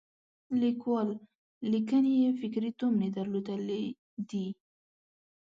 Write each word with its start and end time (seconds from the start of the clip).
لیکوال 0.61 1.09
لیکنې 1.71 2.13
یې 2.23 2.29
فکري 2.39 2.71
تومنې 2.79 3.09
درلودلې 3.17 3.83
دي. 4.29 4.47